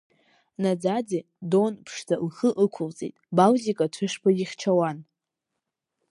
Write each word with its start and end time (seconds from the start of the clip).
Наӡаӡе 0.61 1.19
Дон 1.51 1.73
ԥшӡа 1.85 2.15
лхы 2.25 2.49
ақәылҵеит, 2.63 3.15
Балтика 3.37 3.85
Цәышба 3.93 4.29
ихьчауан! 4.33 4.97